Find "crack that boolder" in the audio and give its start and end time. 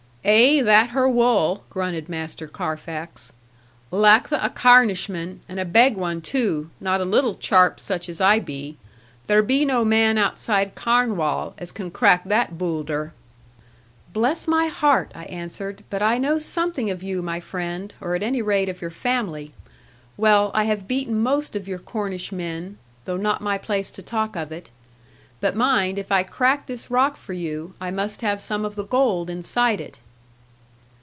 11.89-13.13